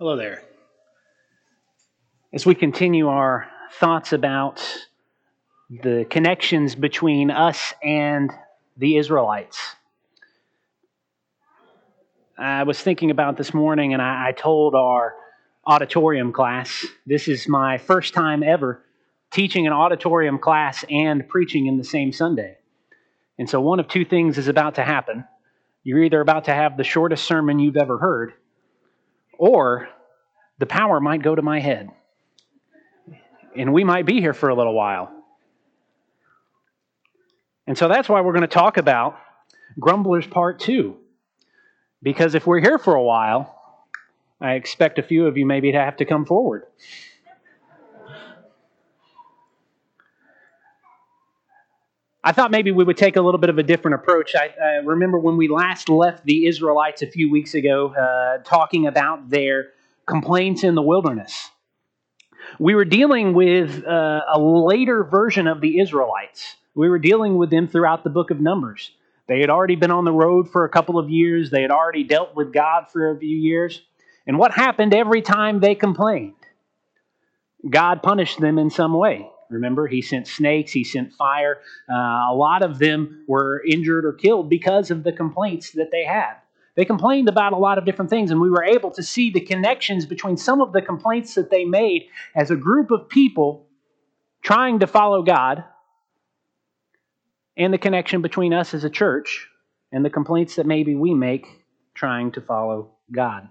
[0.00, 0.42] Hello there.
[2.32, 3.46] As we continue our
[3.78, 4.60] thoughts about
[5.70, 8.32] the connections between us and
[8.76, 9.76] the Israelites,
[12.36, 15.14] I was thinking about this morning and I, told our
[15.64, 18.82] auditorium class this is my first time ever
[19.30, 22.56] teaching an auditorium class and preaching in the same Sunday.
[23.38, 25.24] And so, one of two things is about to happen.
[25.84, 28.32] You're either about to have the shortest sermon you've ever heard,
[29.38, 29.88] or
[30.58, 31.90] the power might go to my head.
[33.56, 35.10] And we might be here for a little while.
[37.66, 39.18] And so that's why we're going to talk about
[39.78, 40.96] Grumblers Part 2.
[42.02, 43.54] Because if we're here for a while,
[44.40, 46.64] I expect a few of you maybe to have to come forward.
[52.26, 54.34] I thought maybe we would take a little bit of a different approach.
[54.34, 58.86] I, I remember when we last left the Israelites a few weeks ago, uh, talking
[58.86, 59.72] about their
[60.06, 61.50] complaints in the wilderness.
[62.58, 66.56] We were dealing with uh, a later version of the Israelites.
[66.74, 68.90] We were dealing with them throughout the book of Numbers.
[69.26, 72.04] They had already been on the road for a couple of years, they had already
[72.04, 73.82] dealt with God for a few years.
[74.26, 76.36] And what happened every time they complained?
[77.68, 79.28] God punished them in some way.
[79.54, 81.58] Remember, he sent snakes, he sent fire.
[81.88, 86.04] Uh, a lot of them were injured or killed because of the complaints that they
[86.04, 86.34] had.
[86.76, 89.40] They complained about a lot of different things, and we were able to see the
[89.40, 93.66] connections between some of the complaints that they made as a group of people
[94.42, 95.64] trying to follow God
[97.56, 99.48] and the connection between us as a church
[99.92, 101.46] and the complaints that maybe we make
[101.94, 103.48] trying to follow God.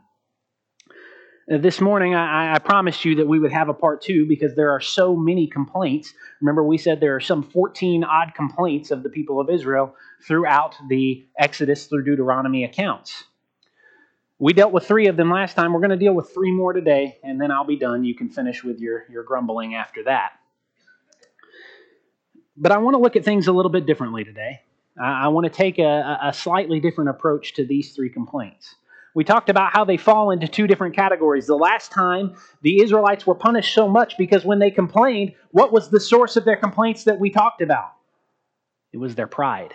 [1.51, 4.55] Uh, this morning, I, I, promised you that we would have a part two because
[4.55, 6.13] there are so many complaints.
[6.39, 9.93] Remember, we said there are some 14 odd complaints of the people of Israel
[10.25, 13.25] throughout the Exodus through Deuteronomy accounts.
[14.39, 15.73] We dealt with three of them last time.
[15.73, 18.05] We're going to deal with three more today, and then I'll be done.
[18.05, 20.33] You can finish with your, your grumbling after that.
[22.55, 24.61] But I want to look at things a little bit differently today.
[24.97, 28.75] I, I want to take a, a slightly different approach to these three complaints.
[29.15, 31.45] We talked about how they fall into two different categories.
[31.45, 35.89] The last time, the Israelites were punished so much because when they complained, what was
[35.89, 37.91] the source of their complaints that we talked about?
[38.91, 39.73] It was their pride,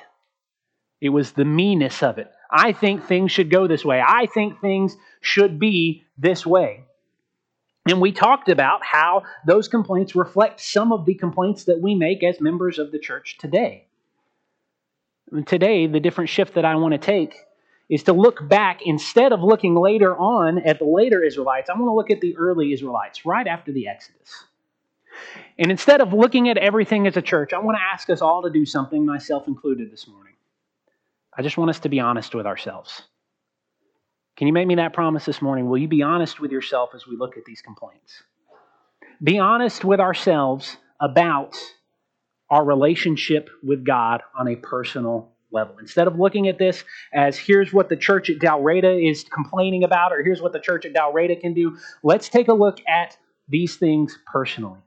[1.01, 2.31] it was the meanness of it.
[2.51, 6.85] I think things should go this way, I think things should be this way.
[7.89, 12.23] And we talked about how those complaints reflect some of the complaints that we make
[12.23, 13.87] as members of the church today.
[15.47, 17.35] Today, the different shift that I want to take
[17.89, 21.71] is to look back instead of looking later on at the later Israelites.
[21.71, 24.45] I want to look at the early Israelites right after the Exodus.
[25.59, 28.43] And instead of looking at everything as a church, I want to ask us all
[28.43, 30.35] to do something, myself included, this morning.
[31.37, 33.03] I just want us to be honest with ourselves.
[34.37, 35.69] Can you make me that promise this morning?
[35.69, 38.23] Will you be honest with yourself as we look at these complaints?
[39.23, 41.57] Be honest with ourselves about
[42.51, 45.77] our relationship with God on a personal level.
[45.79, 50.13] Instead of looking at this as here's what the church at Dalraida is complaining about
[50.13, 53.17] or here's what the church at Dalraida can do, let's take a look at
[53.49, 54.81] these things personally.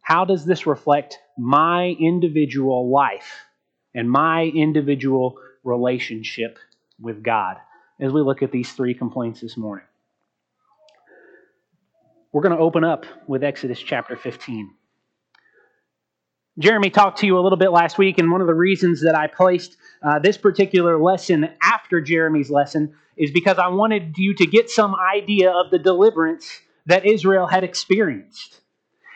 [0.00, 3.46] How does this reflect my individual life
[3.94, 6.58] and my individual relationship
[7.00, 7.56] with God
[8.00, 9.84] as we look at these three complaints this morning?
[12.32, 14.70] We're going to open up with Exodus chapter 15.
[16.58, 19.14] Jeremy talked to you a little bit last week, and one of the reasons that
[19.14, 24.46] I placed uh, this particular lesson after Jeremy's lesson is because I wanted you to
[24.46, 28.60] get some idea of the deliverance that Israel had experienced.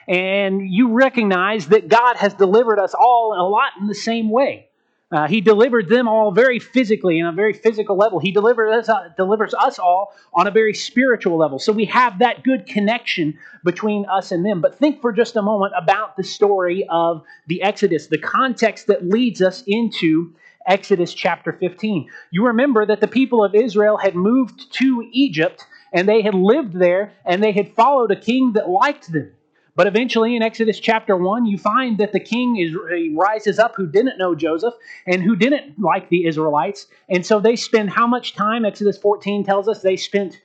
[0.08, 4.69] And you recognize that God has delivered us all a lot in the same way.
[5.12, 8.20] Uh, he delivered them all very physically, in a very physical level.
[8.20, 11.58] He delivered us, uh, delivers us all on a very spiritual level.
[11.58, 14.60] So we have that good connection between us and them.
[14.60, 19.04] But think for just a moment about the story of the Exodus, the context that
[19.04, 20.32] leads us into
[20.66, 22.08] Exodus chapter 15.
[22.30, 26.74] You remember that the people of Israel had moved to Egypt and they had lived
[26.74, 29.32] there and they had followed a king that liked them.
[29.76, 32.74] But eventually, in Exodus chapter 1, you find that the king is,
[33.14, 34.74] rises up who didn't know Joseph
[35.06, 36.86] and who didn't like the Israelites.
[37.08, 38.64] And so they spend how much time?
[38.64, 40.40] Exodus 14 tells us they spent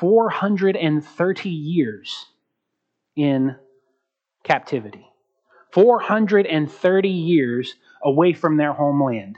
[0.00, 2.26] 430 years
[3.14, 3.56] in
[4.42, 5.06] captivity.
[5.72, 9.36] 430 years away from their homeland.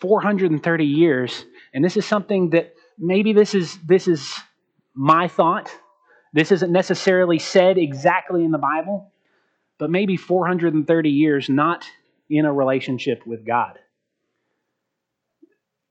[0.00, 1.44] 430 years.
[1.72, 4.34] And this is something that maybe this is this is
[4.94, 5.70] my thought
[6.36, 9.10] this isn't necessarily said exactly in the Bible,
[9.78, 11.86] but maybe 430 years not
[12.28, 13.78] in a relationship with God.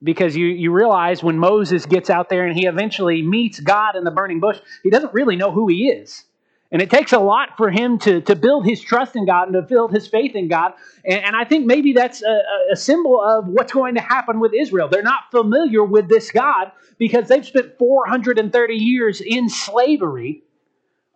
[0.00, 4.04] Because you, you realize when Moses gets out there and he eventually meets God in
[4.04, 6.24] the burning bush, he doesn't really know who he is.
[6.72, 9.54] And it takes a lot for him to, to build his trust in God and
[9.54, 10.72] to build his faith in God.
[11.04, 12.42] And, and I think maybe that's a,
[12.72, 14.88] a, symbol of what's going to happen with Israel.
[14.88, 20.42] They're not familiar with this God because they've spent 430 years in slavery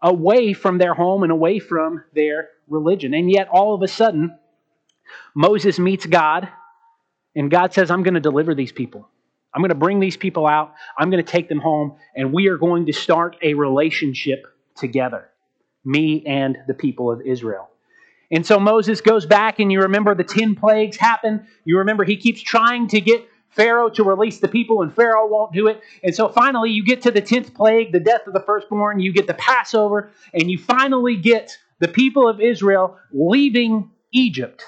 [0.03, 3.13] away from their home and away from their religion.
[3.13, 4.39] And yet, all of a sudden,
[5.35, 6.49] Moses meets God,
[7.35, 9.09] and God says, I'm going to deliver these people.
[9.53, 10.75] I'm going to bring these people out.
[10.97, 14.47] I'm going to take them home, and we are going to start a relationship
[14.77, 15.30] together,
[15.85, 17.69] me and the people of Israel.
[18.31, 21.47] And so Moses goes back, and you remember the 10 plagues happen.
[21.65, 25.53] You remember he keeps trying to get Pharaoh to release the people, and Pharaoh won't
[25.53, 25.83] do it.
[26.05, 29.01] And so finally, you get to the 10th plague, the death of the firstborn.
[29.01, 34.65] You get the Passover, and you finally get the people of Israel leaving Egypt.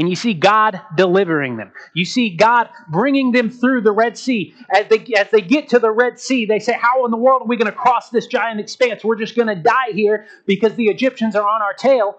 [0.00, 1.72] And you see God delivering them.
[1.92, 4.54] You see God bringing them through the Red Sea.
[4.74, 7.42] As they, as they get to the Red Sea, they say, How in the world
[7.42, 9.04] are we going to cross this giant expanse?
[9.04, 12.18] We're just going to die here because the Egyptians are on our tail.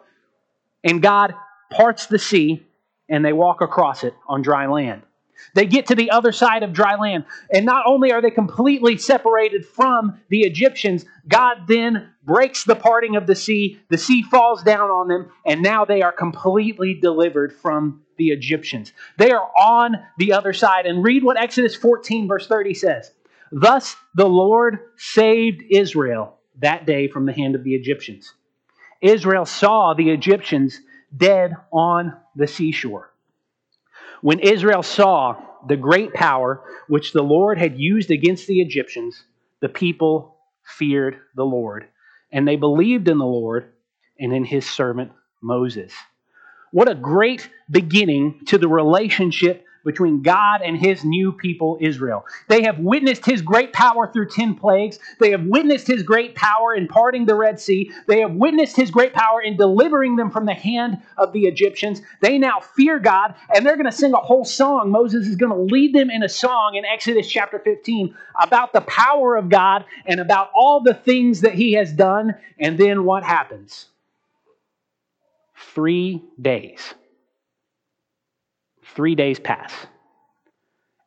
[0.83, 1.33] And God
[1.71, 2.63] parts the sea
[3.09, 5.01] and they walk across it on dry land.
[5.55, 7.25] They get to the other side of dry land.
[7.51, 13.15] And not only are they completely separated from the Egyptians, God then breaks the parting
[13.15, 13.79] of the sea.
[13.89, 18.93] The sea falls down on them, and now they are completely delivered from the Egyptians.
[19.17, 20.85] They are on the other side.
[20.85, 23.11] And read what Exodus 14, verse 30 says
[23.51, 28.33] Thus the Lord saved Israel that day from the hand of the Egyptians.
[29.01, 30.79] Israel saw the Egyptians
[31.15, 33.11] dead on the seashore.
[34.21, 35.35] When Israel saw
[35.67, 39.23] the great power which the Lord had used against the Egyptians,
[39.59, 41.87] the people feared the Lord,
[42.31, 43.71] and they believed in the Lord
[44.19, 45.11] and in his servant
[45.41, 45.93] Moses.
[46.71, 52.25] What a great beginning to the relationship between God and his new people, Israel.
[52.47, 54.99] They have witnessed his great power through 10 plagues.
[55.19, 57.91] They have witnessed his great power in parting the Red Sea.
[58.07, 62.01] They have witnessed his great power in delivering them from the hand of the Egyptians.
[62.21, 64.91] They now fear God, and they're going to sing a whole song.
[64.91, 68.81] Moses is going to lead them in a song in Exodus chapter 15 about the
[68.81, 72.35] power of God and about all the things that he has done.
[72.59, 73.87] And then what happens?
[75.55, 76.93] Three days
[78.95, 79.73] Three days pass.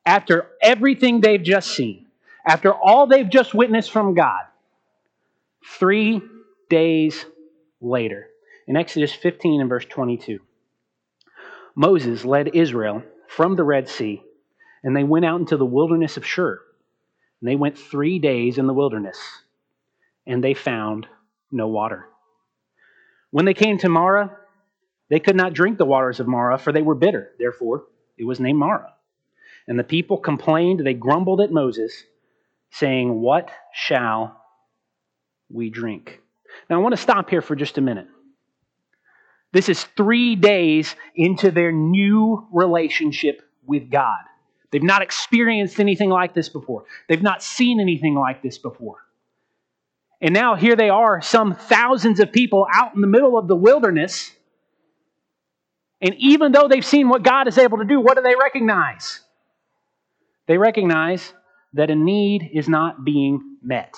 [0.06, 2.06] After everything they've just seen,
[2.46, 4.42] after all they've just witnessed from God,
[5.78, 6.22] three
[6.68, 7.24] days
[7.80, 8.28] later,
[8.66, 10.40] in Exodus 15 and verse 22,
[11.74, 14.22] Moses led Israel from the Red Sea,
[14.82, 16.60] and they went out into the wilderness of Shur.
[17.40, 19.18] And they went three days in the wilderness,
[20.26, 21.06] and they found
[21.50, 22.06] no water.
[23.30, 24.36] When they came to Marah,
[25.14, 27.30] they could not drink the waters of Marah, for they were bitter.
[27.38, 27.84] Therefore,
[28.18, 28.94] it was named Marah.
[29.68, 32.02] And the people complained, they grumbled at Moses,
[32.72, 34.42] saying, What shall
[35.48, 36.20] we drink?
[36.68, 38.08] Now, I want to stop here for just a minute.
[39.52, 44.18] This is three days into their new relationship with God.
[44.72, 48.96] They've not experienced anything like this before, they've not seen anything like this before.
[50.20, 53.54] And now here they are, some thousands of people out in the middle of the
[53.54, 54.32] wilderness
[56.04, 59.20] and even though they've seen what God is able to do, what do they recognize?
[60.46, 61.32] They recognize
[61.72, 63.94] that a need is not being met.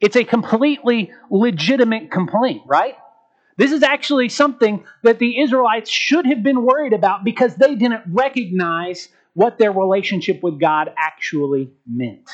[0.00, 2.96] It's a completely legitimate complaint, right?
[3.56, 8.02] This is actually something that the Israelites should have been worried about because they didn't
[8.08, 12.28] recognize what their relationship with God actually meant.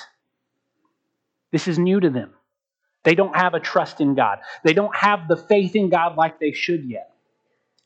[1.52, 2.30] This is new to them.
[3.02, 6.40] They don't have a trust in God, they don't have the faith in God like
[6.40, 7.13] they should yet.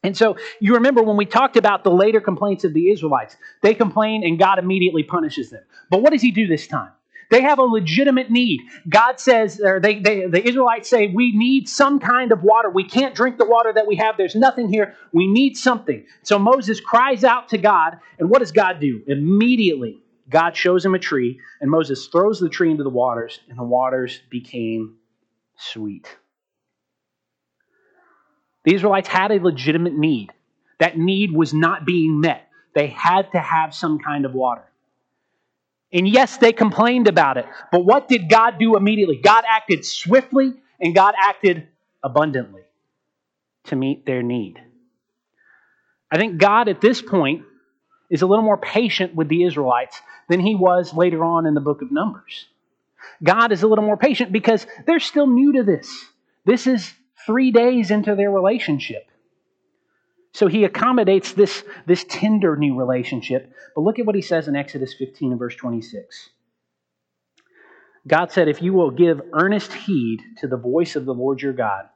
[0.02, 3.75] And so you remember when we talked about the later complaints of the Israelites, they
[3.75, 5.62] complain and God immediately punishes them.
[5.90, 6.90] But what does he do this time?
[7.31, 8.62] They have a legitimate need.
[8.88, 12.71] God says, or they, they, the Israelites say, we need some kind of water.
[12.71, 14.17] We can't drink the water that we have.
[14.17, 14.95] There's nothing here.
[15.12, 16.07] We need something.
[16.23, 19.02] So Moses cries out to God, and what does God do?
[19.07, 20.00] Immediately,
[20.31, 23.64] God shows him a tree, and Moses throws the tree into the waters, and the
[23.64, 24.97] waters became
[25.57, 26.17] sweet.
[28.68, 30.30] The Israelites had a legitimate need.
[30.78, 32.50] That need was not being met.
[32.75, 34.64] They had to have some kind of water.
[35.90, 37.46] And yes, they complained about it.
[37.72, 39.22] But what did God do immediately?
[39.25, 41.66] God acted swiftly and God acted
[42.02, 42.60] abundantly
[43.64, 44.60] to meet their need.
[46.10, 47.46] I think God at this point
[48.10, 49.98] is a little more patient with the Israelites
[50.28, 52.44] than he was later on in the book of Numbers.
[53.25, 56.04] God is a little more patient because they're still new to this.
[56.44, 56.92] This is
[57.28, 59.06] three days into their relationship.
[60.32, 63.52] So he accommodates this, this tender new relationship.
[63.75, 66.30] But look at what he says in Exodus 15 and verse 26.
[68.06, 71.52] God said, If you will give earnest heed to the voice of the Lord your
[71.52, 71.90] God,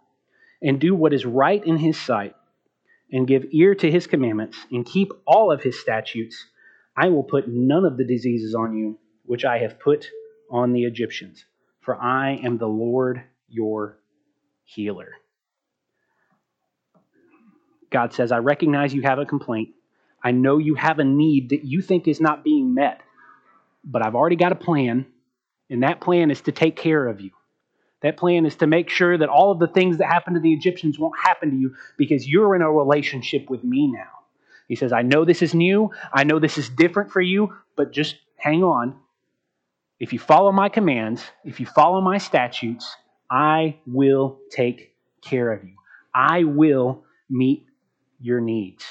[0.60, 2.34] and do what is right in his sight,
[3.10, 6.46] and give ear to his commandments, and keep all of his statutes,
[6.94, 10.10] I will put none of the diseases on you which I have put
[10.50, 11.46] on the Egyptians,
[11.80, 13.98] for I am the Lord your
[14.64, 15.14] healer.
[17.92, 19.70] God says, I recognize you have a complaint.
[20.22, 23.00] I know you have a need that you think is not being met,
[23.84, 25.06] but I've already got a plan,
[25.68, 27.30] and that plan is to take care of you.
[28.02, 30.52] That plan is to make sure that all of the things that happened to the
[30.52, 34.08] Egyptians won't happen to you because you're in a relationship with me now.
[34.68, 35.90] He says, I know this is new.
[36.12, 38.96] I know this is different for you, but just hang on.
[40.00, 42.96] If you follow my commands, if you follow my statutes,
[43.30, 45.74] I will take care of you.
[46.14, 47.66] I will meet
[48.22, 48.84] your needs.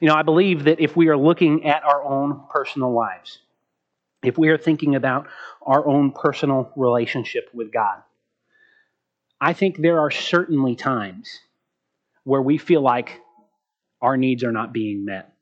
[0.00, 3.38] You know, I believe that if we are looking at our own personal lives,
[4.22, 5.28] if we are thinking about
[5.62, 8.02] our own personal relationship with God,
[9.40, 11.40] I think there are certainly times
[12.24, 13.20] where we feel like
[14.02, 15.32] our needs are not being met.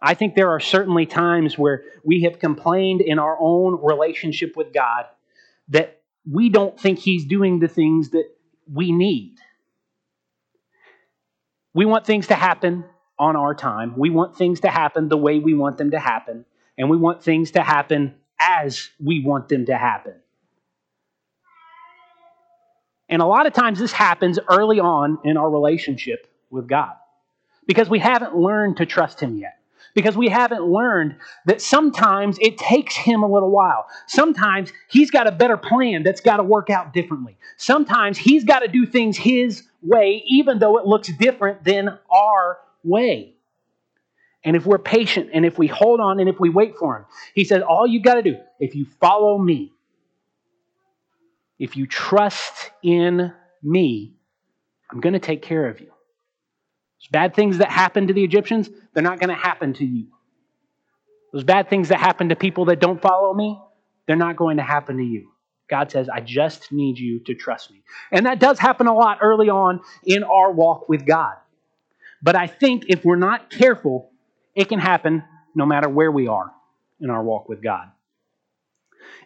[0.00, 4.72] I think there are certainly times where we have complained in our own relationship with
[4.72, 5.04] God
[5.68, 8.28] that we don't think He's doing the things that
[8.70, 9.36] we need.
[11.74, 12.84] We want things to happen
[13.18, 13.96] on our time.
[13.96, 16.44] We want things to happen the way we want them to happen.
[16.76, 20.14] And we want things to happen as we want them to happen.
[23.08, 26.94] And a lot of times this happens early on in our relationship with God
[27.66, 29.58] because we haven't learned to trust Him yet.
[29.94, 33.86] Because we haven't learned that sometimes it takes Him a little while.
[34.06, 37.36] Sometimes He's got a better plan that's got to work out differently.
[37.58, 42.58] Sometimes He's got to do things His way, even though it looks different than our
[42.82, 43.34] way.
[44.44, 47.04] And if we're patient and if we hold on and if we wait for Him,
[47.34, 49.72] He says, all you've got to do, if you follow me,
[51.58, 53.32] if you trust in
[53.62, 54.14] me,
[54.90, 55.91] I'm going to take care of you.
[57.02, 60.06] Those bad things that happened to the Egyptians, they're not going to happen to you.
[61.32, 63.58] Those bad things that happen to people that don't follow me,
[64.06, 65.30] they're not going to happen to you.
[65.68, 67.82] God says, I just need you to trust me.
[68.12, 71.34] And that does happen a lot early on in our walk with God.
[72.22, 74.10] But I think if we're not careful,
[74.54, 76.52] it can happen no matter where we are
[77.00, 77.90] in our walk with God.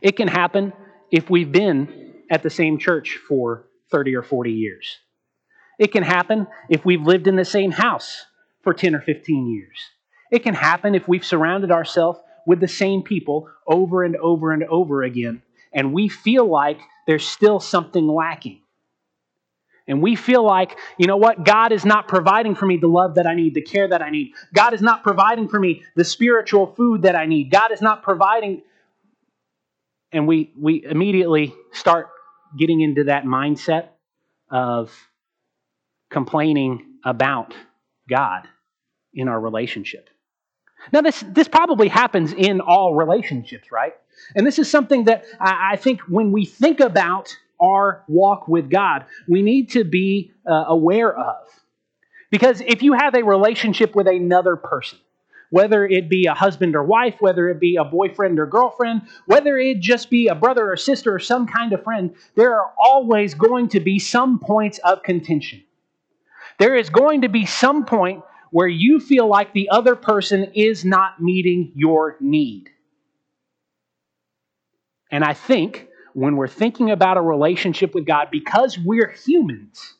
[0.00, 0.72] It can happen
[1.10, 4.98] if we've been at the same church for 30 or 40 years.
[5.78, 8.24] It can happen if we've lived in the same house
[8.62, 9.78] for 10 or 15 years.
[10.30, 14.64] It can happen if we've surrounded ourselves with the same people over and over and
[14.64, 15.42] over again
[15.76, 18.62] and we feel like there's still something lacking.
[19.86, 23.14] And we feel like, you know what, God is not providing for me the love
[23.16, 24.32] that I need, the care that I need.
[24.52, 27.52] God is not providing for me the spiritual food that I need.
[27.52, 28.62] God is not providing.
[30.10, 32.08] And we, we immediately start
[32.58, 33.88] getting into that mindset
[34.50, 34.92] of
[36.16, 37.52] complaining about
[38.08, 38.48] God
[39.12, 40.08] in our relationship.
[40.90, 43.92] Now, this, this probably happens in all relationships, right?
[44.34, 49.04] And this is something that I think when we think about our walk with God,
[49.28, 51.48] we need to be uh, aware of.
[52.30, 54.98] Because if you have a relationship with another person,
[55.50, 59.58] whether it be a husband or wife, whether it be a boyfriend or girlfriend, whether
[59.58, 63.34] it just be a brother or sister or some kind of friend, there are always
[63.34, 65.62] going to be some points of contention.
[66.58, 70.84] There is going to be some point where you feel like the other person is
[70.84, 72.70] not meeting your need.
[75.10, 79.94] And I think when we're thinking about a relationship with God, because we're humans,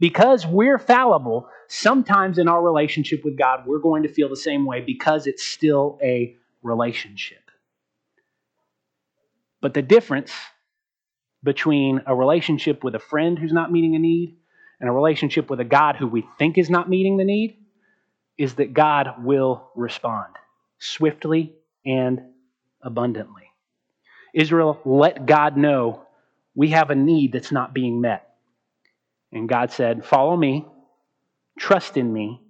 [0.00, 4.66] because we're fallible, sometimes in our relationship with God, we're going to feel the same
[4.66, 7.38] way because it's still a relationship.
[9.60, 10.32] But the difference
[11.44, 14.36] between a relationship with a friend who's not meeting a need
[14.80, 17.56] and a relationship with a God who we think is not meeting the need
[18.38, 20.34] is that God will respond
[20.78, 21.52] swiftly
[21.84, 22.20] and
[22.82, 23.52] abundantly.
[24.32, 26.06] Israel let God know
[26.54, 28.34] we have a need that's not being met.
[29.32, 30.66] And God said, Follow me,
[31.58, 32.40] trust in me,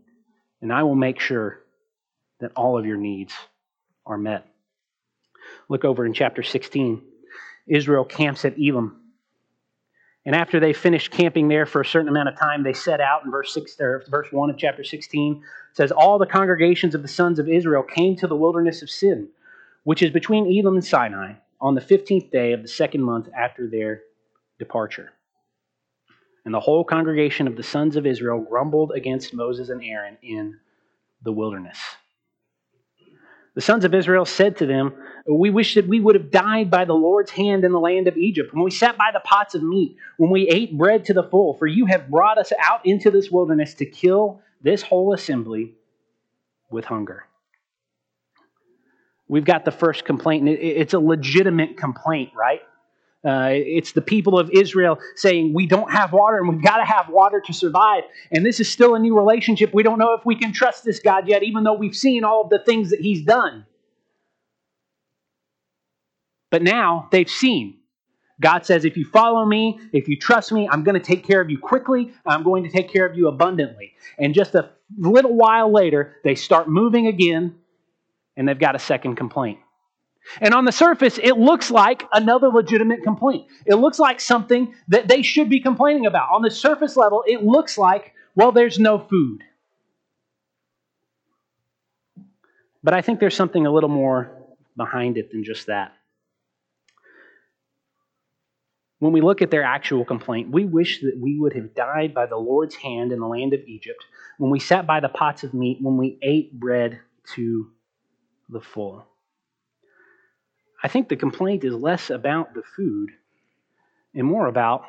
[0.62, 1.60] and I will make sure
[2.40, 3.34] that all of your needs
[4.06, 4.46] are met.
[5.68, 7.02] Look over in chapter 16.
[7.66, 9.00] Israel camps at Elim.
[10.26, 13.24] And after they finished camping there for a certain amount of time, they set out
[13.24, 17.02] in verse 6 or verse 1 of chapter 16 it says all the congregations of
[17.02, 19.28] the sons of Israel came to the wilderness of Sin,
[19.84, 23.68] which is between Elim and Sinai on the 15th day of the second month after
[23.68, 24.02] their
[24.58, 25.12] departure.
[26.44, 30.58] And the whole congregation of the sons of Israel grumbled against Moses and Aaron in
[31.22, 31.78] the wilderness.
[33.60, 34.94] The sons of Israel said to them,
[35.26, 38.16] We wish that we would have died by the Lord's hand in the land of
[38.16, 41.24] Egypt, when we sat by the pots of meat, when we ate bread to the
[41.24, 45.74] full, for you have brought us out into this wilderness to kill this whole assembly
[46.70, 47.26] with hunger.
[49.28, 52.62] We've got the first complaint, and it's a legitimate complaint, right?
[53.22, 56.84] Uh, it's the people of Israel saying, We don't have water and we've got to
[56.84, 58.04] have water to survive.
[58.32, 59.74] And this is still a new relationship.
[59.74, 62.42] We don't know if we can trust this God yet, even though we've seen all
[62.42, 63.66] of the things that He's done.
[66.50, 67.76] But now they've seen.
[68.40, 71.42] God says, If you follow me, if you trust me, I'm going to take care
[71.42, 72.12] of you quickly.
[72.24, 73.92] I'm going to take care of you abundantly.
[74.18, 77.54] And just a little while later, they start moving again
[78.36, 79.58] and they've got a second complaint.
[80.40, 83.46] And on the surface, it looks like another legitimate complaint.
[83.66, 86.30] It looks like something that they should be complaining about.
[86.32, 89.42] On the surface level, it looks like, well, there's no food.
[92.82, 94.30] But I think there's something a little more
[94.76, 95.92] behind it than just that.
[99.00, 102.26] When we look at their actual complaint, we wish that we would have died by
[102.26, 104.04] the Lord's hand in the land of Egypt,
[104.38, 107.00] when we sat by the pots of meat, when we ate bread
[107.34, 107.70] to
[108.50, 109.06] the full.
[110.82, 113.10] I think the complaint is less about the food
[114.14, 114.84] and more about,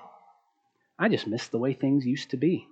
[0.97, 2.67] I just miss the way things used to be.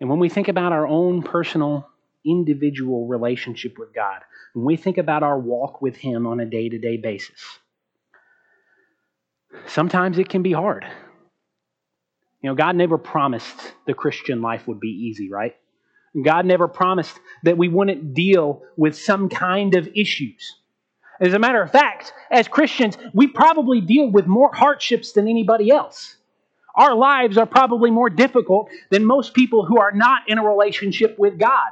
[0.00, 1.88] And when we think about our own personal,
[2.26, 4.20] individual relationship with God,
[4.52, 7.40] when we think about our walk with Him on a day to day basis,
[9.66, 10.84] sometimes it can be hard.
[12.42, 15.54] You know, God never promised the Christian life would be easy, right?
[16.22, 20.56] God never promised that we wouldn't deal with some kind of issues.
[21.20, 25.70] As a matter of fact, as Christians, we probably deal with more hardships than anybody
[25.70, 26.16] else.
[26.74, 31.18] Our lives are probably more difficult than most people who are not in a relationship
[31.18, 31.70] with God.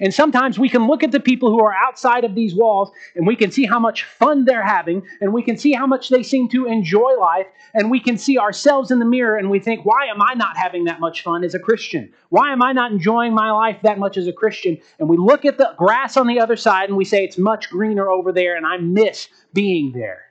[0.00, 3.26] And sometimes we can look at the people who are outside of these walls and
[3.26, 6.22] we can see how much fun they're having and we can see how much they
[6.22, 9.84] seem to enjoy life and we can see ourselves in the mirror and we think,
[9.84, 12.12] why am I not having that much fun as a Christian?
[12.28, 14.78] Why am I not enjoying my life that much as a Christian?
[14.98, 17.70] And we look at the grass on the other side and we say, it's much
[17.70, 20.22] greener over there and I miss being there.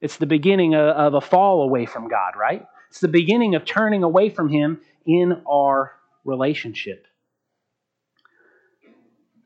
[0.00, 2.66] It's the beginning of a fall away from God, right?
[2.90, 5.92] It's the beginning of turning away from Him in our
[6.24, 7.06] relationship.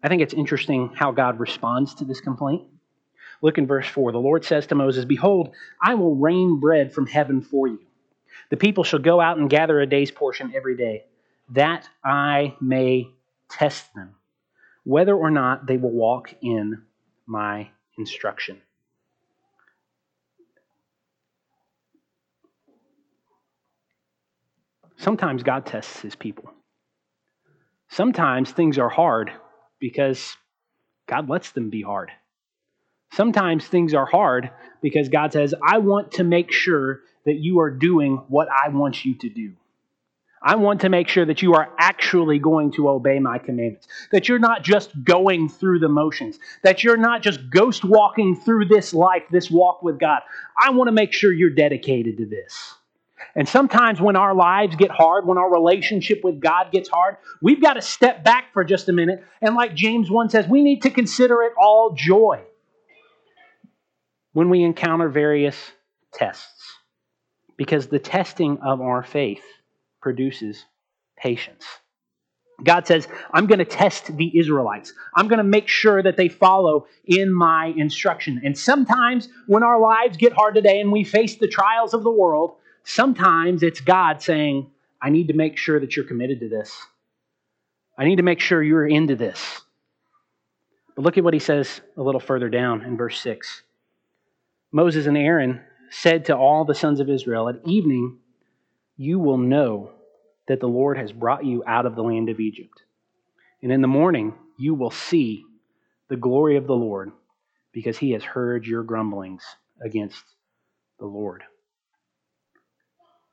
[0.02, 2.62] I think it's interesting how God responds to this complaint.
[3.42, 4.12] Look in verse 4.
[4.12, 7.80] The Lord says to Moses, Behold, I will rain bread from heaven for you.
[8.50, 11.04] The people shall go out and gather a day's portion every day,
[11.50, 13.08] that I may
[13.48, 14.14] test them,
[14.84, 16.82] whether or not they will walk in
[17.26, 18.60] my instruction.
[24.96, 26.52] Sometimes God tests his people.
[27.88, 29.32] Sometimes things are hard
[29.80, 30.36] because
[31.06, 32.10] God lets them be hard.
[33.12, 34.50] Sometimes things are hard
[34.82, 39.04] because God says, I want to make sure that you are doing what I want
[39.04, 39.54] you to do.
[40.42, 44.28] I want to make sure that you are actually going to obey my commandments, that
[44.28, 48.94] you're not just going through the motions, that you're not just ghost walking through this
[48.94, 50.20] life, this walk with God.
[50.60, 52.74] I want to make sure you're dedicated to this.
[53.34, 57.60] And sometimes when our lives get hard, when our relationship with God gets hard, we've
[57.60, 59.24] got to step back for just a minute.
[59.40, 62.42] And like James 1 says, we need to consider it all joy
[64.32, 65.56] when we encounter various
[66.12, 66.76] tests.
[67.56, 69.42] Because the testing of our faith
[70.00, 70.64] produces
[71.16, 71.64] patience.
[72.62, 74.92] God says, I'm going to test the Israelites.
[75.14, 78.40] I'm going to make sure that they follow in my instruction.
[78.44, 82.10] And sometimes when our lives get hard today and we face the trials of the
[82.10, 82.56] world,
[82.88, 84.70] Sometimes it's God saying,
[85.00, 86.74] I need to make sure that you're committed to this.
[87.98, 89.60] I need to make sure you're into this.
[90.96, 93.62] But look at what he says a little further down in verse 6.
[94.72, 98.20] Moses and Aaron said to all the sons of Israel, At evening
[98.96, 99.92] you will know
[100.46, 102.84] that the Lord has brought you out of the land of Egypt.
[103.62, 105.44] And in the morning you will see
[106.08, 107.12] the glory of the Lord,
[107.70, 109.42] because he has heard your grumblings
[109.84, 110.24] against
[110.98, 111.42] the Lord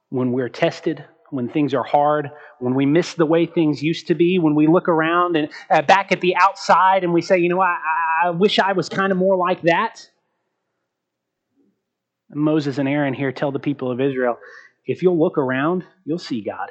[0.09, 4.15] when we're tested, when things are hard, when we miss the way things used to
[4.15, 7.49] be, when we look around and uh, back at the outside and we say, you
[7.49, 7.77] know, I,
[8.25, 10.09] I wish I was kind of more like that.
[12.29, 14.37] And Moses and Aaron here tell the people of Israel,
[14.85, 16.69] if you'll look around, you'll see God.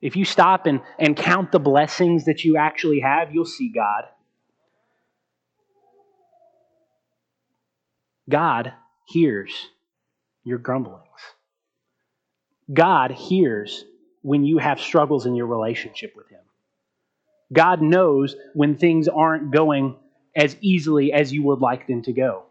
[0.00, 4.04] If you stop and, and count the blessings that you actually have, you'll see God.
[8.28, 8.72] God
[9.06, 9.68] hears
[10.44, 11.02] your grumblings.
[12.72, 13.84] God hears
[14.22, 16.40] when you have struggles in your relationship with Him.
[17.52, 19.96] God knows when things aren't going
[20.36, 22.44] as easily as you would like them to go.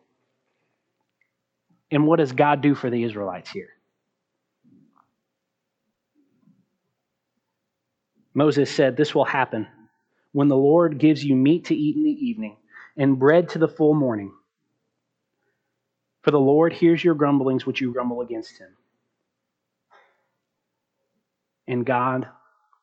[1.91, 3.69] And what does God do for the Israelites here?
[8.33, 9.67] Moses said, This will happen
[10.31, 12.57] when the Lord gives you meat to eat in the evening
[12.97, 14.31] and bread to the full morning.
[16.23, 18.69] For the Lord hears your grumblings which you grumble against him.
[21.67, 22.27] And God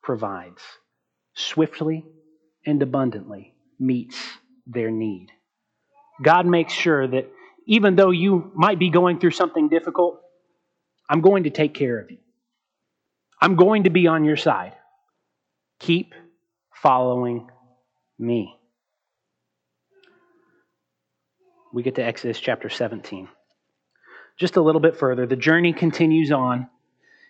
[0.03, 0.61] provides
[1.33, 2.05] swiftly
[2.65, 4.17] and abundantly meets
[4.67, 5.27] their need.
[6.23, 7.29] God makes sure that
[7.67, 10.21] even though you might be going through something difficult,
[11.09, 12.17] I'm going to take care of you.
[13.41, 14.73] I'm going to be on your side.
[15.79, 16.13] Keep
[16.73, 17.49] following
[18.17, 18.55] me.
[21.73, 23.27] We get to Exodus chapter 17.
[24.37, 26.69] Just a little bit further, the journey continues on.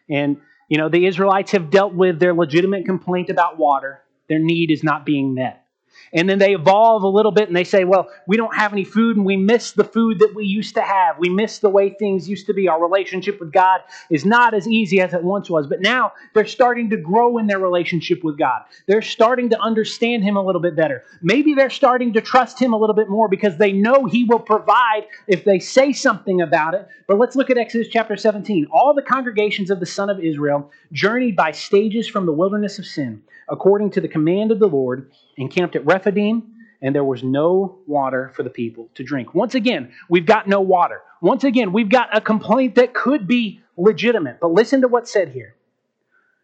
[0.10, 0.38] And,
[0.68, 4.02] you know, the Israelites have dealt with their legitimate complaint about water.
[4.30, 5.65] Their need is not being met.
[6.14, 8.84] And then they evolve a little bit and they say, well, we don't have any
[8.84, 11.18] food and we miss the food that we used to have.
[11.20, 12.68] We miss the way things used to be.
[12.68, 15.68] Our relationship with God is not as easy as it once was.
[15.68, 18.62] But now they're starting to grow in their relationship with God.
[18.88, 21.04] They're starting to understand Him a little bit better.
[21.22, 24.40] Maybe they're starting to trust Him a little bit more because they know He will
[24.40, 26.88] provide if they say something about it.
[27.08, 28.68] But let's look at Exodus chapter 17.
[28.72, 32.86] All the congregations of the son of Israel journeyed by stages from the wilderness of
[32.86, 37.80] Sin according to the command of the Lord, encamped at Rephidim, and there was no
[37.88, 39.34] water for the people to drink.
[39.34, 41.02] Once again, we've got no water.
[41.22, 44.40] Once again, we've got a complaint that could be legitimate.
[44.40, 45.56] But listen to what's said here.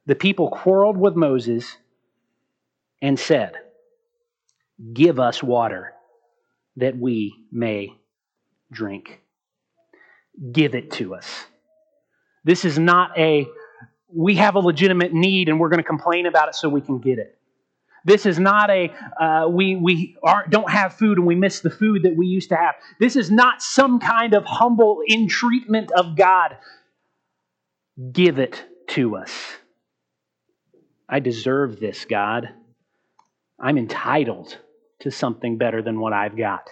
[0.05, 1.77] The people quarreled with Moses
[3.01, 3.53] and said,
[4.93, 5.93] Give us water
[6.77, 7.95] that we may
[8.71, 9.21] drink.
[10.51, 11.45] Give it to us.
[12.43, 13.47] This is not a
[14.13, 16.99] we have a legitimate need and we're going to complain about it so we can
[16.99, 17.37] get it.
[18.03, 21.69] This is not a uh, we we aren't, don't have food and we miss the
[21.69, 22.75] food that we used to have.
[22.99, 26.57] This is not some kind of humble entreatment of God.
[28.11, 29.31] Give it to us.
[31.07, 32.49] I deserve this, God.
[33.59, 34.57] I'm entitled
[35.01, 36.69] to something better than what I've got.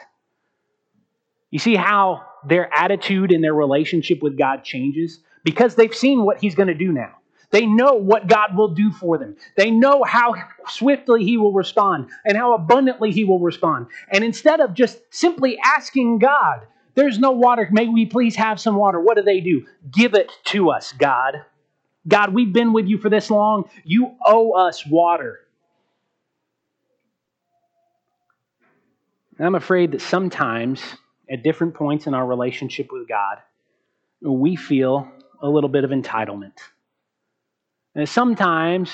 [1.52, 5.20] You see how their attitude and their relationship with God changes?
[5.44, 7.19] Because they've seen what He's going to do now.
[7.52, 9.36] They know what God will do for them.
[9.58, 10.36] They know how
[10.68, 13.88] swiftly He will respond and how abundantly He will respond.
[14.12, 18.76] And instead of just simply asking God, there's no water, may we please have some
[18.76, 19.66] water, what do they do?
[19.92, 21.38] Give it to us, God.
[22.08, 23.70] God, we've been with you for this long.
[23.84, 25.40] You owe us water.
[29.40, 30.82] I'm afraid that sometimes,
[31.32, 33.38] at different points in our relationship with God,
[34.22, 35.10] we feel
[35.42, 36.58] a little bit of entitlement.
[37.96, 38.92] And sometimes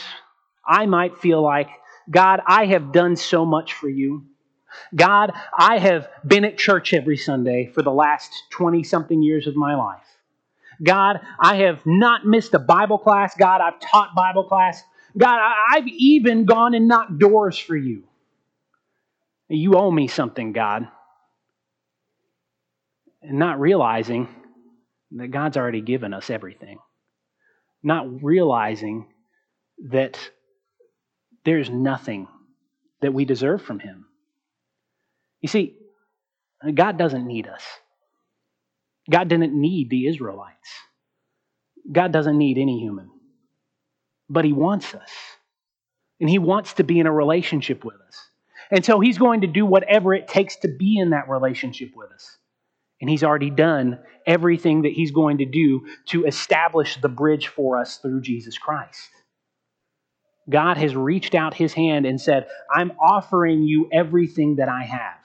[0.66, 1.70] I might feel like,
[2.10, 4.26] God, I have done so much for you.
[4.96, 9.56] God, I have been at church every Sunday for the last 20 something years of
[9.56, 10.04] my life.
[10.84, 13.34] God, I have not missed a Bible class.
[13.38, 14.84] God, I've taught Bible class.
[15.18, 15.40] God,
[15.72, 18.04] I've even gone and knocked doors for you.
[19.48, 20.88] You owe me something, God.
[23.22, 24.28] And not realizing
[25.12, 26.80] that God's already given us everything
[27.86, 29.08] not realizing
[29.90, 30.18] that
[31.46, 32.28] there's nothing
[33.02, 34.06] that we deserve from Him.
[35.42, 35.78] You see,
[36.74, 37.62] God doesn't need us.
[39.10, 40.70] God didn't need the Israelites.
[41.92, 43.12] God doesn't need any human.
[44.30, 45.12] But He wants us.
[46.20, 48.30] And He wants to be in a relationship with us.
[48.72, 52.12] And so He's going to do whatever it takes to be in that relationship with
[52.12, 52.38] us.
[53.02, 57.78] And he's already done everything that he's going to do to establish the bridge for
[57.78, 59.10] us through Jesus Christ.
[60.50, 65.18] God has reached out his hand and said, I'm offering you everything that I have.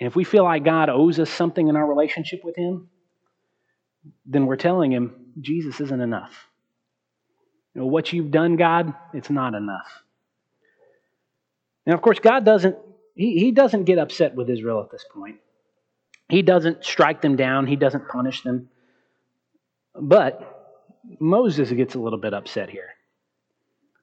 [0.00, 2.88] And if we feel like God owes us something in our relationship with him,
[4.24, 6.48] then we're telling him, Jesus isn't enough.
[7.74, 10.02] You know, what you've done, God, it's not enough.
[11.86, 12.76] Now, of course, God doesn't
[13.18, 15.38] he, he doesn't get upset with Israel at this point.
[16.28, 18.68] He doesn't strike them down, he doesn't punish them.
[20.00, 20.86] But
[21.18, 22.90] Moses gets a little bit upset here.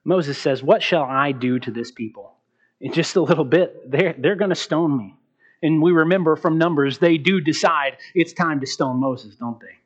[0.04, 2.34] Moses says, What shall I do to this people?
[2.78, 5.14] In just a little bit, they're, they're going to stone me.
[5.62, 9.76] And we remember from Numbers, they do decide it's time to stone Moses, don't they?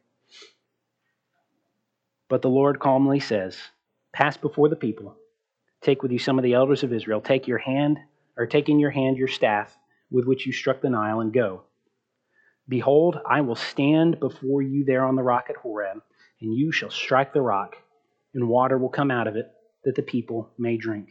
[2.28, 3.56] But the Lord calmly says,
[4.12, 5.14] Pass before the people,
[5.82, 8.00] take with you some of the elders of Israel, take your hand
[8.40, 9.76] or take in your hand your staff
[10.10, 11.62] with which you struck the Nile and go.
[12.66, 16.00] Behold, I will stand before you there on the rock at Horeb,
[16.40, 17.76] and you shall strike the rock,
[18.32, 19.46] and water will come out of it,
[19.84, 21.10] that the people may drink.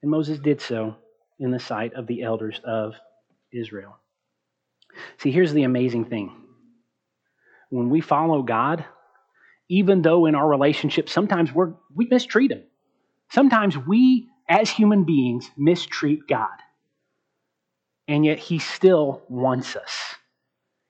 [0.00, 0.96] And Moses did so
[1.38, 2.94] in the sight of the elders of
[3.52, 3.98] Israel.
[5.18, 6.34] See, here's the amazing thing.
[7.68, 8.86] When we follow God,
[9.68, 12.62] even though in our relationship sometimes we're, we mistreat Him,
[13.30, 16.48] sometimes we as human beings mistreat God.
[18.10, 20.16] And yet He still wants us.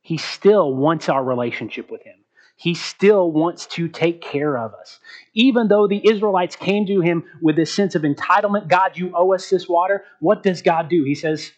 [0.01, 2.17] He still wants our relationship with Him.
[2.57, 4.99] He still wants to take care of us.
[5.35, 9.35] Even though the Israelites came to Him with this sense of entitlement God, you owe
[9.35, 10.03] us this water.
[10.21, 11.05] What does God do?
[11.05, 11.53] He says,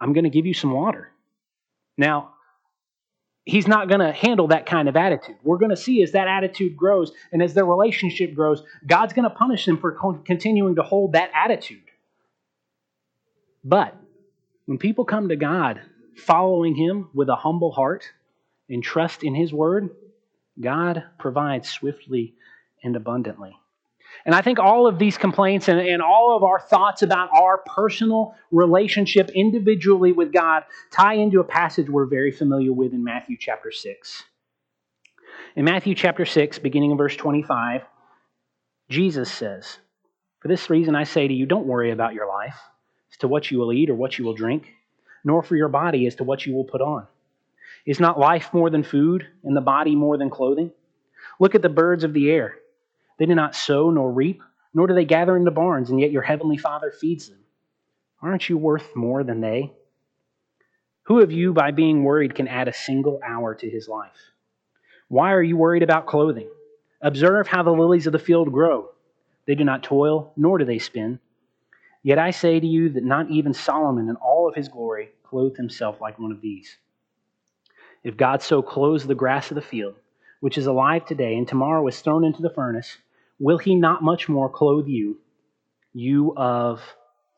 [0.00, 1.10] I'm going to give you some water.
[1.98, 2.30] Now,
[3.44, 5.36] He's not going to handle that kind of attitude.
[5.42, 9.28] We're going to see as that attitude grows and as their relationship grows, God's going
[9.28, 9.92] to punish them for
[10.24, 11.82] continuing to hold that attitude.
[13.64, 13.96] But
[14.66, 15.80] when people come to God
[16.16, 18.04] following Him with a humble heart
[18.68, 19.90] and trust in His word,
[20.60, 22.34] God provides swiftly
[22.82, 23.56] and abundantly.
[24.26, 27.58] And I think all of these complaints and, and all of our thoughts about our
[27.58, 33.36] personal relationship individually with God tie into a passage we're very familiar with in Matthew
[33.40, 34.22] chapter 6.
[35.56, 37.82] In Matthew chapter 6, beginning in verse 25,
[38.90, 39.78] Jesus says,
[40.40, 42.56] For this reason I say to you, don't worry about your life
[43.12, 44.74] as to what you will eat or what you will drink
[45.24, 47.06] nor for your body as to what you will put on.
[47.86, 50.70] Is not life more than food, and the body more than clothing?
[51.40, 52.56] Look at the birds of the air.
[53.18, 54.42] They do not sow nor reap,
[54.74, 57.38] nor do they gather into barns, and yet your heavenly Father feeds them.
[58.20, 59.72] Aren't you worth more than they?
[61.04, 64.30] Who of you, by being worried, can add a single hour to his life?
[65.08, 66.48] Why are you worried about clothing?
[67.00, 68.90] Observe how the lilies of the field grow.
[69.46, 71.18] They do not toil, nor do they spin.
[72.02, 75.56] Yet I say to you that not even Solomon in all of his glory clothed
[75.56, 76.76] himself like one of these.
[78.02, 79.94] If God so clothes the grass of the field,
[80.40, 82.98] which is alive today and tomorrow is thrown into the furnace,
[83.38, 85.20] will he not much more clothe you,
[85.92, 86.82] you of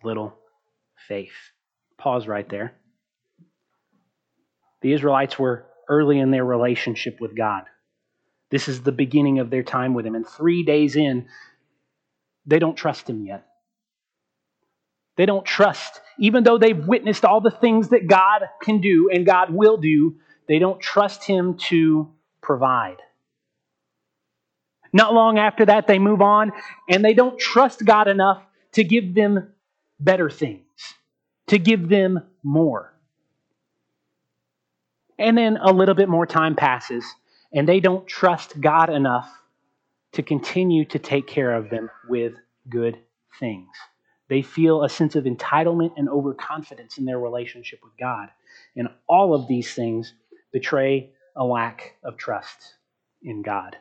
[0.02, 0.34] little
[1.08, 1.34] faith?
[1.98, 2.74] Pause right there.
[4.80, 7.64] The Israelites were early in their relationship with God.
[8.50, 10.14] This is the beginning of their time with Him.
[10.14, 11.26] And three days in,
[12.46, 13.46] they don't trust Him yet.
[15.16, 19.24] They don't trust, even though they've witnessed all the things that God can do and
[19.24, 20.16] God will do,
[20.48, 22.96] they don't trust Him to provide.
[24.92, 26.52] Not long after that, they move on
[26.88, 29.52] and they don't trust God enough to give them
[29.98, 30.62] better things,
[31.48, 32.92] to give them more.
[35.18, 37.04] And then a little bit more time passes
[37.52, 39.30] and they don't trust God enough
[40.12, 42.34] to continue to take care of them with
[42.68, 42.98] good
[43.38, 43.68] things.
[44.28, 48.28] They feel a sense of entitlement and overconfidence in their relationship with God.
[48.76, 50.14] And all of these things
[50.52, 52.74] betray a lack of trust
[53.22, 53.76] in God.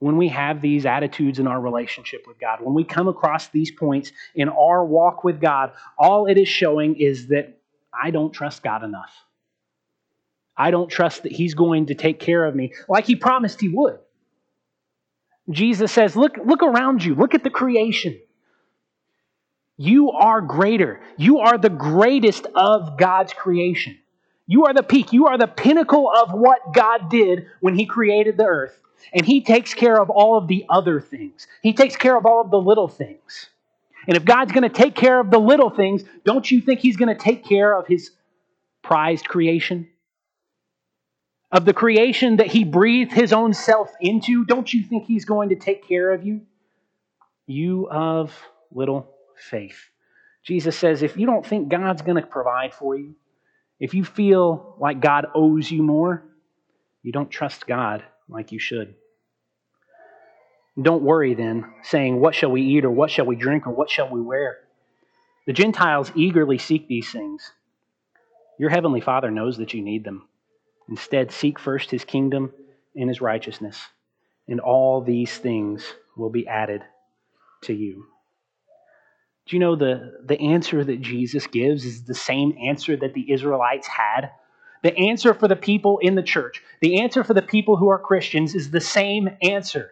[0.00, 3.70] When we have these attitudes in our relationship with God, when we come across these
[3.70, 7.58] points in our walk with God, all it is showing is that
[7.92, 9.12] I don't trust God enough.
[10.56, 13.68] I don't trust that He's going to take care of me like He promised He
[13.68, 13.98] would.
[15.50, 18.18] Jesus says, Look, look around you, look at the creation.
[19.76, 21.00] You are greater.
[21.16, 23.98] You are the greatest of God's creation.
[24.46, 25.12] You are the peak.
[25.12, 28.78] You are the pinnacle of what God did when He created the earth.
[29.12, 32.40] And He takes care of all of the other things, He takes care of all
[32.40, 33.50] of the little things.
[34.06, 36.96] And if God's going to take care of the little things, don't you think He's
[36.96, 38.10] going to take care of His
[38.82, 39.88] prized creation?
[41.50, 45.48] Of the creation that He breathed His own self into, don't you think He's going
[45.48, 46.42] to take care of you?
[47.46, 48.34] You of
[48.70, 49.78] little faith.
[50.44, 53.14] Jesus says, if you don't think God's going to provide for you,
[53.80, 56.22] if you feel like God owes you more,
[57.02, 58.94] you don't trust God like you should.
[60.80, 63.90] Don't worry then, saying, What shall we eat, or what shall we drink, or what
[63.90, 64.58] shall we wear?
[65.46, 67.52] The Gentiles eagerly seek these things.
[68.58, 70.28] Your heavenly Father knows that you need them.
[70.88, 72.52] Instead, seek first his kingdom
[72.96, 73.80] and his righteousness,
[74.48, 75.84] and all these things
[76.16, 76.82] will be added
[77.62, 78.06] to you.
[79.46, 83.30] Do you know the, the answer that Jesus gives is the same answer that the
[83.30, 84.30] Israelites had?
[84.82, 87.98] The answer for the people in the church, the answer for the people who are
[87.98, 89.90] Christians is the same answer.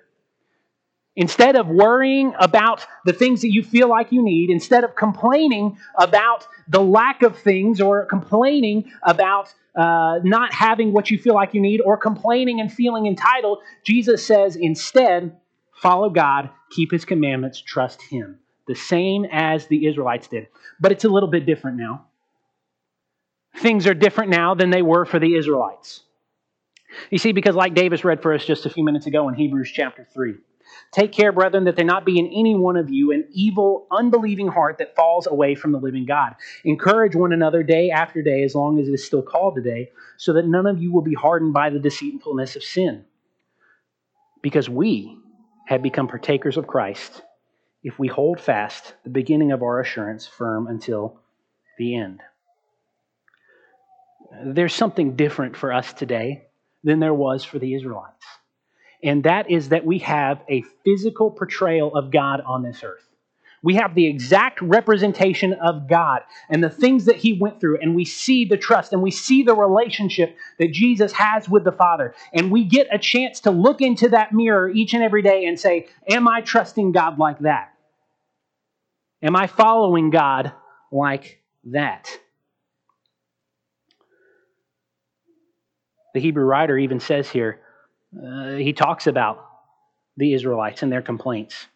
[1.16, 5.76] Instead of worrying about the things that you feel like you need, instead of complaining
[5.98, 11.52] about the lack of things or complaining about uh, not having what you feel like
[11.52, 15.36] you need or complaining and feeling entitled, Jesus says instead,
[15.74, 20.48] follow God, keep his commandments, trust him the same as the Israelites did.
[20.80, 22.06] But it's a little bit different now.
[23.58, 26.02] things are different now than they were for the Israelites.
[27.10, 29.70] You see, because like Davis read for us just a few minutes ago in Hebrews
[29.72, 30.34] chapter 3,
[30.92, 34.48] take care, brethren, that there not be in any one of you an evil, unbelieving
[34.48, 36.34] heart that falls away from the living God.
[36.64, 40.34] Encourage one another day after day, as long as it is still called today, so
[40.34, 43.04] that none of you will be hardened by the deceitfulness of sin.
[44.42, 45.16] Because we
[45.66, 47.22] have become partakers of Christ
[47.82, 51.18] if we hold fast the beginning of our assurance firm until
[51.78, 52.20] the end.
[54.44, 56.46] There's something different for us today
[56.84, 58.24] than there was for the Israelites.
[59.02, 63.08] And that is that we have a physical portrayal of God on this earth.
[63.64, 67.94] We have the exact representation of God and the things that He went through, and
[67.94, 72.14] we see the trust and we see the relationship that Jesus has with the Father.
[72.32, 75.58] And we get a chance to look into that mirror each and every day and
[75.58, 77.71] say, Am I trusting God like that?
[79.22, 80.52] Am I following God
[80.90, 82.10] like that?
[86.14, 87.60] The Hebrew writer even says here,
[88.16, 89.46] uh, he talks about
[90.16, 91.66] the Israelites and their complaints.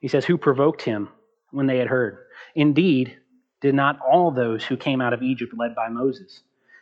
[0.00, 1.08] He says, Who provoked him
[1.50, 2.18] when they had heard?
[2.54, 3.16] Indeed,
[3.60, 6.40] did not all those who came out of Egypt led by Moses?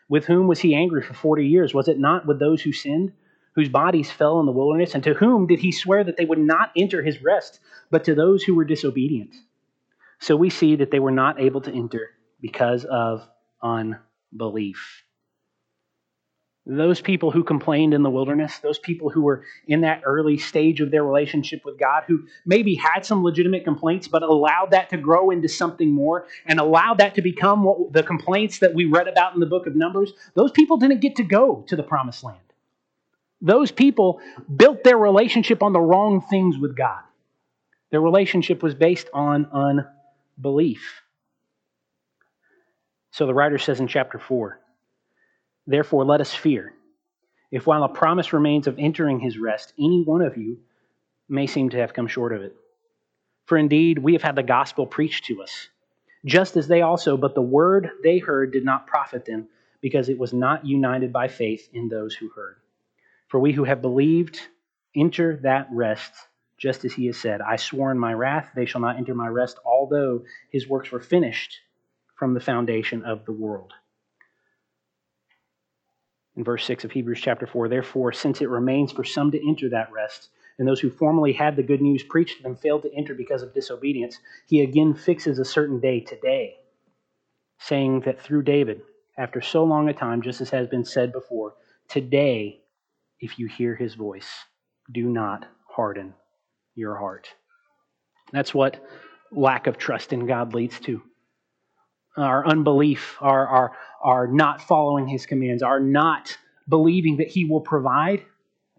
[0.08, 1.72] With whom was he angry for 40 years?
[1.72, 3.12] Was it not with those who sinned,
[3.54, 4.94] whose bodies fell in the wilderness?
[4.94, 8.14] And to whom did he swear that they would not enter his rest, but to
[8.14, 9.34] those who were disobedient?
[10.22, 13.28] So we see that they were not able to enter because of
[13.60, 15.02] unbelief.
[16.64, 20.80] Those people who complained in the wilderness, those people who were in that early stage
[20.80, 24.96] of their relationship with God, who maybe had some legitimate complaints, but allowed that to
[24.96, 29.08] grow into something more and allowed that to become what the complaints that we read
[29.08, 32.22] about in the book of Numbers, those people didn't get to go to the promised
[32.22, 32.38] land.
[33.40, 34.20] Those people
[34.54, 37.02] built their relationship on the wrong things with God.
[37.90, 39.96] Their relationship was based on unbelief.
[43.10, 44.58] So the writer says in chapter 4
[45.66, 46.72] Therefore, let us fear.
[47.50, 50.58] If while a promise remains of entering his rest, any one of you
[51.28, 52.56] may seem to have come short of it.
[53.44, 55.68] For indeed, we have had the gospel preached to us,
[56.24, 59.48] just as they also, but the word they heard did not profit them,
[59.80, 62.56] because it was not united by faith in those who heard.
[63.28, 64.40] For we who have believed
[64.94, 66.12] enter that rest,
[66.62, 69.26] just as he has said, I swore in my wrath, they shall not enter my
[69.26, 71.58] rest, although his works were finished
[72.14, 73.72] from the foundation of the world
[76.36, 77.68] in verse 6 of Hebrews chapter 4.
[77.68, 81.56] Therefore, since it remains for some to enter that rest, and those who formerly had
[81.56, 85.40] the good news preached to them failed to enter because of disobedience, he again fixes
[85.40, 86.58] a certain day today,
[87.58, 88.82] saying that through David,
[89.18, 91.54] after so long a time, just as has been said before,
[91.88, 92.60] today,
[93.18, 94.30] if you hear his voice,
[94.92, 96.14] do not harden
[96.74, 97.28] your heart.
[98.32, 98.84] That's what
[99.30, 101.02] lack of trust in God leads to
[102.16, 106.36] our unbelief, our, our, our not following his commands, our not
[106.68, 108.24] believing that he will provide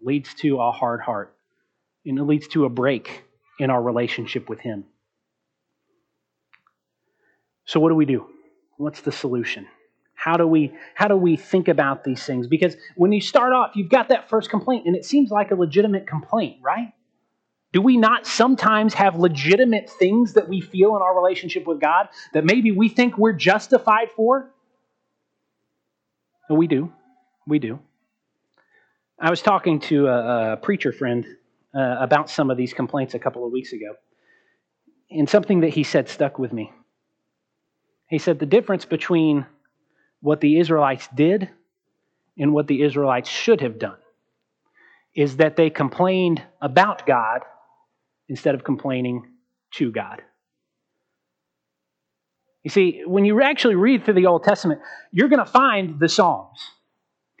[0.00, 1.34] leads to a hard heart.
[2.06, 3.24] And it leads to a break
[3.58, 4.84] in our relationship with him.
[7.64, 8.26] So what do we do?
[8.76, 9.66] What's the solution?
[10.14, 12.46] How do we how do we think about these things?
[12.46, 15.54] Because when you start off, you've got that first complaint, and it seems like a
[15.54, 16.92] legitimate complaint, right?
[17.74, 22.08] Do we not sometimes have legitimate things that we feel in our relationship with God
[22.32, 24.52] that maybe we think we're justified for?
[26.48, 26.92] we do.
[27.48, 27.80] We do.
[29.18, 31.26] I was talking to a, a preacher friend
[31.74, 33.96] uh, about some of these complaints a couple of weeks ago,
[35.10, 36.70] and something that he said stuck with me.
[38.08, 39.46] He said the difference between
[40.20, 41.50] what the Israelites did
[42.38, 43.98] and what the Israelites should have done
[45.16, 47.40] is that they complained about God
[48.28, 49.22] instead of complaining
[49.74, 50.22] to God.
[52.62, 54.80] You see, when you actually read through the Old Testament,
[55.12, 56.58] you're going to find the Psalms.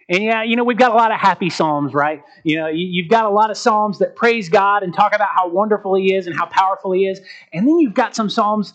[0.08, 2.22] And yeah, you know, we've got a lot of happy Psalms, right?
[2.42, 5.48] You know, you've got a lot of Psalms that praise God and talk about how
[5.48, 7.20] wonderful He is and how powerful He is.
[7.54, 8.74] And then you've got some Psalms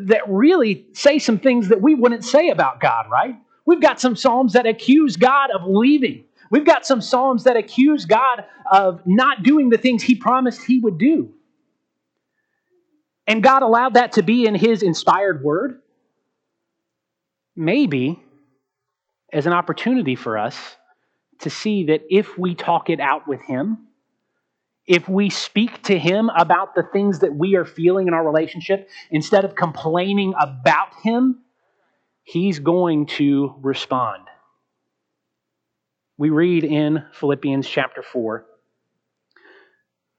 [0.00, 3.36] that really say some things that we wouldn't say about God, right?
[3.64, 6.24] We've got some Psalms that accuse God of leaving.
[6.50, 10.80] We've got some Psalms that accuse God of not doing the things He promised He
[10.80, 11.32] would do.
[13.26, 15.80] And God allowed that to be in His inspired word?
[17.56, 18.22] Maybe
[19.32, 20.56] as an opportunity for us
[21.40, 23.88] to see that if we talk it out with Him,
[24.86, 28.88] if we speak to Him about the things that we are feeling in our relationship,
[29.10, 31.40] instead of complaining about Him,
[32.22, 34.24] He's going to respond.
[36.18, 38.46] We read in Philippians chapter 4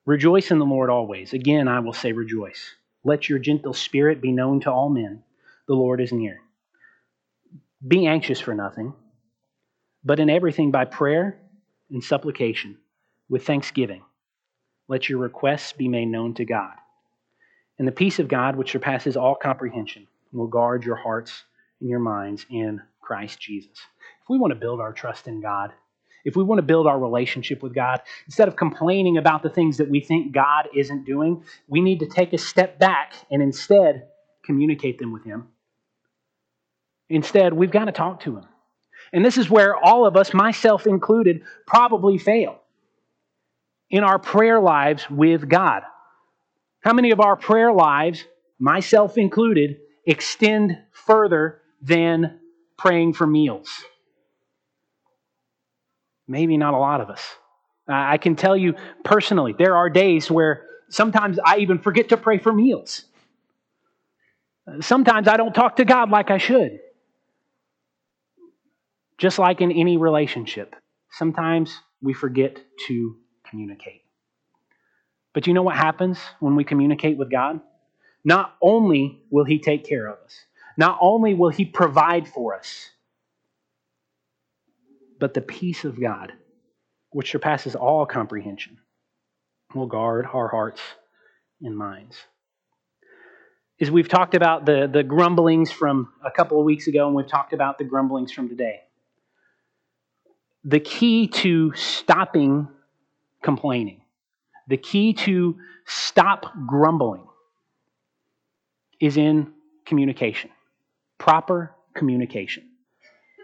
[0.05, 1.33] Rejoice in the Lord always.
[1.33, 2.75] Again, I will say rejoice.
[3.03, 5.23] Let your gentle spirit be known to all men.
[5.67, 6.39] The Lord is near.
[7.85, 8.93] Be anxious for nothing,
[10.03, 11.39] but in everything by prayer
[11.91, 12.77] and supplication
[13.29, 14.03] with thanksgiving.
[14.87, 16.73] Let your requests be made known to God.
[17.77, 21.43] And the peace of God, which surpasses all comprehension, will guard your hearts
[21.79, 23.77] and your minds in Christ Jesus.
[24.21, 25.71] If we want to build our trust in God,
[26.25, 29.77] if we want to build our relationship with God, instead of complaining about the things
[29.77, 34.07] that we think God isn't doing, we need to take a step back and instead
[34.43, 35.47] communicate them with Him.
[37.09, 38.45] Instead, we've got to talk to Him.
[39.13, 42.59] And this is where all of us, myself included, probably fail
[43.89, 45.83] in our prayer lives with God.
[46.81, 48.25] How many of our prayer lives,
[48.59, 52.39] myself included, extend further than
[52.77, 53.69] praying for meals?
[56.27, 57.23] Maybe not a lot of us.
[57.87, 62.37] I can tell you personally, there are days where sometimes I even forget to pray
[62.37, 63.05] for meals.
[64.81, 66.79] Sometimes I don't talk to God like I should.
[69.17, 70.75] Just like in any relationship,
[71.11, 73.15] sometimes we forget to
[73.49, 74.01] communicate.
[75.33, 77.61] But you know what happens when we communicate with God?
[78.25, 80.35] Not only will He take care of us,
[80.75, 82.89] not only will He provide for us,
[85.19, 86.33] but the peace of God,
[87.11, 88.77] which surpasses all comprehension,
[89.73, 90.81] will guard our hearts
[91.61, 92.17] and minds.
[93.79, 97.27] As we've talked about the, the grumblings from a couple of weeks ago, and we've
[97.27, 98.81] talked about the grumblings from today,
[100.63, 102.67] the key to stopping
[103.43, 104.01] complaining,
[104.67, 107.25] the key to stop grumbling
[108.99, 109.53] is in
[109.85, 110.49] communication,
[111.17, 112.63] proper communication.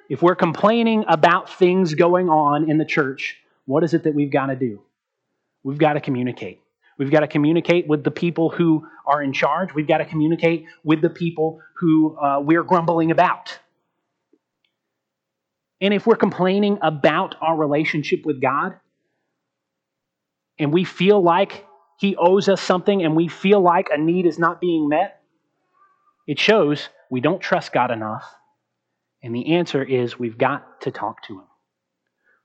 [0.09, 4.31] If we're complaining about things going on in the church, what is it that we've
[4.31, 4.81] got to do?
[5.63, 6.59] We've got to communicate.
[6.97, 9.73] We've got to communicate with the people who are in charge.
[9.73, 13.57] We've got to communicate with the people who uh, we're grumbling about.
[15.81, 18.75] And if we're complaining about our relationship with God,
[20.59, 21.65] and we feel like
[21.97, 25.21] He owes us something, and we feel like a need is not being met,
[26.27, 28.23] it shows we don't trust God enough
[29.23, 31.47] and the answer is we've got to talk to Him.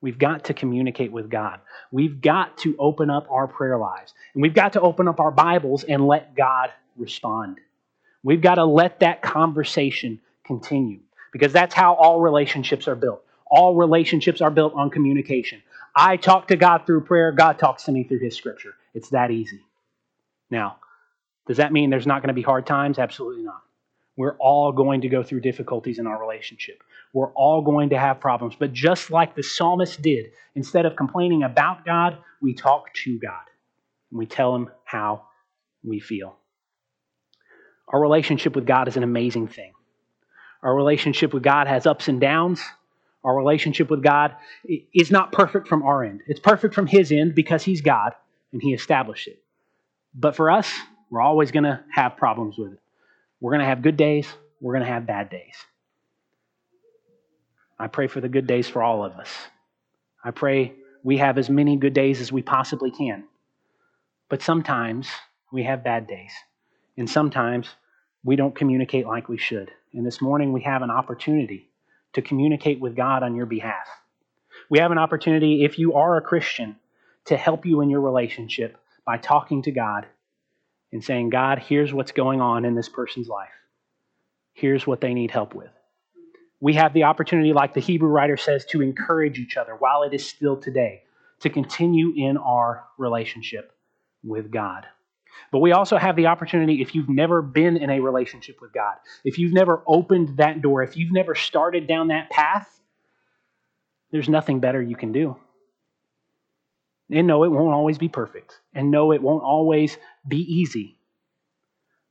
[0.01, 1.61] We've got to communicate with God.
[1.91, 4.15] We've got to open up our prayer lives.
[4.33, 7.59] And we've got to open up our Bibles and let God respond.
[8.23, 11.01] We've got to let that conversation continue
[11.33, 13.25] because that's how all relationships are built.
[13.51, 15.63] All relationships are built on communication.
[15.97, 18.75] I talk to God through prayer, God talks to me through His Scripture.
[18.95, 19.65] It's that easy.
[20.51, 20.77] Now,
[21.47, 22.99] does that mean there's not going to be hard times?
[22.99, 23.63] Absolutely not.
[24.19, 26.83] We're all going to go through difficulties in our relationship.
[27.13, 28.57] We're all going to have problems.
[28.59, 33.45] But just like the psalmist did, instead of complaining about God, we talk to God.
[34.11, 35.23] And we tell him how
[35.85, 36.35] we feel.
[37.87, 39.73] Our relationship with God is an amazing thing.
[40.65, 42.61] Our relationship with God has ups and downs.
[43.23, 44.35] Our relationship with God
[44.93, 46.23] is not perfect from our end.
[46.27, 48.15] It's perfect from His end because He's God
[48.53, 49.41] and He established it.
[50.13, 50.69] But for us,
[51.09, 52.81] we're always going to have problems with it.
[53.41, 54.27] We're going to have good days,
[54.61, 55.55] we're going to have bad days.
[57.79, 59.31] I pray for the good days for all of us.
[60.25, 60.75] I pray
[61.05, 63.25] we have as many good days as we possibly can.
[64.29, 65.09] But sometimes
[65.53, 66.33] we have bad days.
[66.97, 67.69] And sometimes
[68.25, 69.71] we don't communicate like we should.
[69.95, 71.71] And this morning we have an opportunity
[72.15, 73.87] to communicate with God on your behalf.
[74.69, 76.77] We have an opportunity, if you are a Christian,
[77.27, 78.77] to help you in your relationship
[79.07, 80.07] by talking to God
[80.93, 83.49] and saying, God, here's what's going on in this person's life.
[84.53, 85.71] Here's what they need help with.
[86.61, 90.13] We have the opportunity, like the Hebrew writer says, to encourage each other while it
[90.13, 91.03] is still today,
[91.41, 93.73] to continue in our relationship
[94.25, 94.87] with God.
[95.53, 98.97] But we also have the opportunity, if you've never been in a relationship with God,
[99.25, 102.81] if you've never opened that door, if you've never started down that path,
[104.11, 105.37] there's nothing better you can do.
[107.11, 108.61] And no, it won't always be perfect.
[108.75, 109.97] And no, it won't always
[110.27, 110.99] be easy.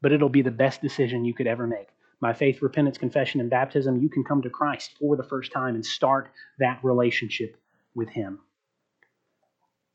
[0.01, 1.87] But it'll be the best decision you could ever make.
[2.19, 5.75] By faith, repentance, confession, and baptism, you can come to Christ for the first time
[5.75, 7.57] and start that relationship
[7.93, 8.39] with Him.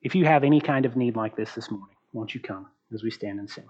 [0.03, 3.03] If you have any kind of need like this this morning, won't you come as
[3.03, 3.69] we stand and sing?